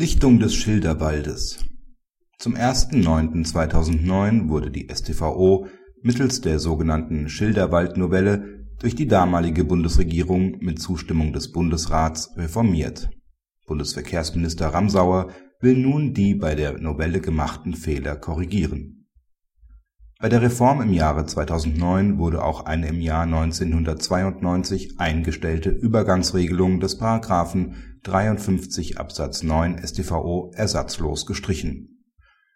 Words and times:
Lichtung 0.00 0.38
des 0.38 0.54
Schilderwaldes 0.54 1.58
Zum 2.38 2.54
1.9.2009 2.56 4.48
wurde 4.48 4.70
die 4.70 4.88
StVO 4.90 5.66
mittels 6.00 6.40
der 6.40 6.58
sogenannten 6.58 7.28
Schilderwald-Novelle 7.28 8.64
durch 8.78 8.94
die 8.94 9.06
damalige 9.06 9.62
Bundesregierung 9.62 10.56
mit 10.60 10.80
Zustimmung 10.80 11.34
des 11.34 11.52
Bundesrats 11.52 12.34
reformiert. 12.38 13.10
Bundesverkehrsminister 13.66 14.68
Ramsauer 14.68 15.32
will 15.60 15.76
nun 15.76 16.14
die 16.14 16.34
bei 16.34 16.54
der 16.54 16.80
Novelle 16.80 17.20
gemachten 17.20 17.74
Fehler 17.74 18.16
korrigieren. 18.16 19.06
Bei 20.18 20.30
der 20.30 20.40
Reform 20.40 20.80
im 20.80 20.94
Jahre 20.94 21.26
2009 21.26 22.16
wurde 22.16 22.42
auch 22.42 22.64
eine 22.64 22.88
im 22.88 23.02
Jahr 23.02 23.24
1992 23.24 24.98
eingestellte 24.98 25.68
Übergangsregelung 25.68 26.80
des§ 26.80 26.98
53 28.02 28.98
Absatz 28.98 29.42
9 29.42 29.86
StVO 29.86 30.52
ersatzlos 30.54 31.26
gestrichen. 31.26 32.02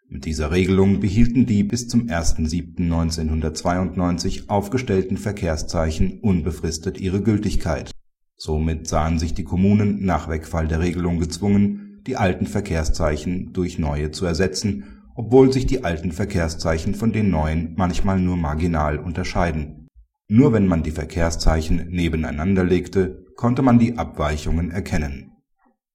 Mit 0.09 0.25
dieser 0.25 0.51
Regelung 0.51 1.01
behielten 1.01 1.45
die 1.45 1.65
bis 1.65 1.87
zum 1.87 2.07
1.7.1992 2.07 4.49
aufgestellten 4.49 5.19
Verkehrszeichen 5.19 6.21
unbefristet 6.21 6.99
ihre 6.99 7.21
Gültigkeit. 7.21 7.91
Somit 8.37 8.89
sahen 8.89 9.19
sich 9.19 9.35
die 9.35 9.45
Kommunen 9.45 10.07
nach 10.07 10.31
Wegfall 10.31 10.67
der 10.67 10.81
Regelung 10.81 11.19
gezwungen, 11.19 12.01
die 12.07 12.17
alten 12.17 12.47
Verkehrszeichen 12.47 13.53
durch 13.53 13.79
neue 13.79 14.13
zu 14.13 14.25
ersetzen, 14.25 15.03
obwohl 15.15 15.53
sich 15.53 15.67
die 15.67 15.85
alten 15.85 16.13
Verkehrszeichen 16.13 16.95
von 16.95 17.13
den 17.13 17.29
neuen 17.29 17.75
manchmal 17.77 18.19
nur 18.19 18.39
marginal 18.39 18.99
unterscheiden. 18.99 19.89
Nur 20.27 20.55
wenn 20.55 20.67
man 20.67 20.83
die 20.83 20.91
Verkehrszeichen 20.91 21.91
nebeneinander 21.91 22.65
legte, 22.65 23.27
konnte 23.37 23.61
man 23.61 23.79
die 23.79 23.99
Abweichungen 23.99 24.71
erkennen 24.71 25.33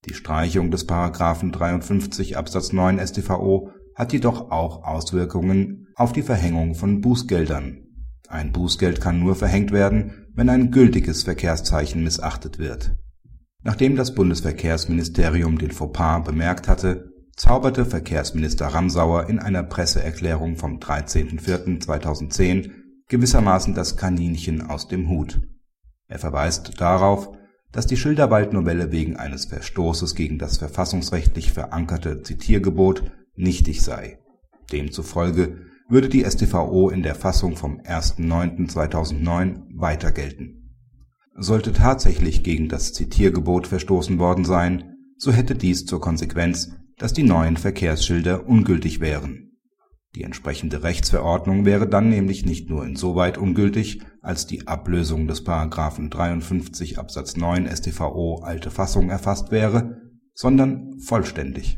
die 0.08 0.14
Streichung 0.14 0.72
des§ 0.72 0.88
53 1.52 2.38
Absatz 2.38 2.72
9 2.72 3.00
StVO 3.00 3.72
hat 3.96 4.14
jedoch 4.14 4.50
auch 4.52 4.84
Auswirkungen 4.84 5.88
auf 5.96 6.14
die 6.14 6.22
Verhängung 6.22 6.76
von 6.76 7.02
Bußgeldern. 7.02 7.86
Ein 8.30 8.52
Bußgeld 8.52 9.02
kann 9.02 9.20
nur 9.20 9.36
verhängt 9.36 9.72
werden, 9.72 10.28
wenn 10.34 10.50
ein 10.50 10.72
gültiges 10.72 11.24
Verkehrszeichen 11.24 12.04
missachtet 12.04 12.60
wird. 12.60 12.96
Nachdem 13.62 13.98
das 13.98 14.16
Bundesverkehrsministerium 14.16 15.58
den 15.58 15.72
Fauxpas 15.72 16.24
bemerkt 16.24 16.70
hatte, 16.70 17.12
zauberte 17.36 17.86
Verkehrsminister 17.86 18.68
Ramsauer 18.68 19.28
in 19.28 19.40
einer 19.40 19.64
Presseerklärung 19.64 20.56
vom 20.56 20.78
13.04.2010 20.80 22.72
gewissermaßen 23.10 23.74
das 23.74 23.98
Kaninchen 23.98 24.62
aus 24.62 24.88
dem 24.88 25.10
Hut. 25.10 25.42
Er 26.08 26.20
verweist 26.20 26.80
darauf 26.80 27.32
dass 27.72 27.88
die 27.88 27.98
Schilderwald-Novelle 27.98 28.92
wegen 28.92 29.16
eines 29.16 29.46
Verstoßes 29.46 30.16
gegen 30.16 30.40
das 30.40 30.58
verfassungsrechtlich 30.58 31.52
verankerte 31.52 32.22
Zitiergebot 32.24 33.04
nichtig 33.36 33.82
sei. 33.82 34.20
Demzufolge 34.72 35.58
würde 35.88 36.10
die 36.10 36.24
StVO 36.24 36.90
in 36.90 37.04
der 37.04 37.16
Fassung 37.16 37.56
vom 37.56 37.80
1.9.2009 37.80 39.64
weiter 39.76 40.12
gelten. 40.12 40.76
Sollte 41.36 41.74
tatsächlich 41.74 42.44
gegen 42.44 42.70
das 42.70 42.94
Zitiergebot 42.94 43.68
verstoßen 43.68 44.20
worden 44.20 44.46
sein, 44.46 44.96
so 45.18 45.32
hätte 45.32 45.56
dies 45.56 45.86
zur 45.86 46.02
Konsequenz, 46.02 46.74
dass 46.98 47.14
die 47.14 47.24
neuen 47.24 47.58
Verkehrsschilder 47.58 48.48
ungültig 48.48 49.00
wären 49.00 49.49
die 50.16 50.24
entsprechende 50.24 50.82
Rechtsverordnung 50.82 51.66
wäre 51.66 51.88
dann 51.88 52.10
nämlich 52.10 52.46
nicht 52.46 52.70
nur 52.70 52.84
insoweit 52.84 53.38
ungültig, 53.38 54.02
als 54.22 54.48
die 54.48 54.68
Ablösung 54.68 55.28
des§ 55.28 55.46
53 56.10 56.98
Absatz 56.98 57.38
9 57.38 57.68
StVO 57.68 58.42
alte 58.44 58.72
Fassung 58.72 59.10
erfasst 59.10 59.52
wäre, 59.52 60.02
sondern 60.34 61.00
vollständig. 61.00 61.78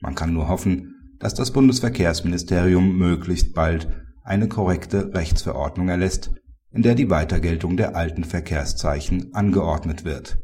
Man 0.00 0.16
kann 0.16 0.32
nur 0.32 0.48
hoffen, 0.48 0.94
dass 1.20 1.34
das 1.34 1.52
Bundesverkehrsministerium 1.52 2.96
möglichst 2.96 3.54
bald 3.54 3.88
eine 4.24 4.48
korrekte 4.48 5.14
Rechtsverordnung 5.14 5.88
erlässt, 5.88 6.32
in 6.72 6.82
der 6.82 6.94
die 6.94 7.08
Weitergeltung 7.08 7.76
der 7.76 7.96
alten 7.96 8.24
Verkehrszeichen 8.24 9.32
angeordnet 9.32 10.04
wird. 10.04 10.38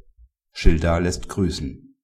Schilder 0.53 1.00
lässt 1.00 1.28
grüßen 1.28 1.84